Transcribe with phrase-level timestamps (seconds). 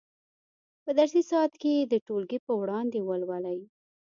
[0.83, 3.59] په درسي ساعت کې یې د ټولګي په وړاندې ولولئ.